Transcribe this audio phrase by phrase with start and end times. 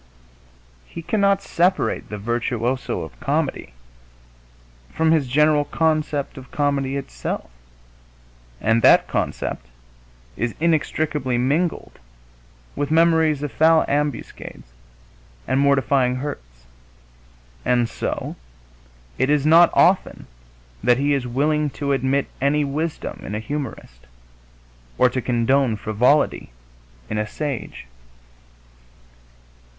[0.87, 3.73] He cannot separate the virtuoso of comedy
[4.91, 7.51] from his general concept of comedy itself,
[8.59, 9.67] and that concept
[10.35, 11.99] is inextricably mingled
[12.75, 14.71] with memories of foul ambuscades
[15.47, 16.65] and mortifying hurts.
[17.63, 18.35] And so
[19.19, 20.25] it is not often
[20.83, 24.07] that he is willing to admit any wisdom in a humorist,
[24.97, 26.49] or to condone frivolity
[27.07, 27.85] in a sage.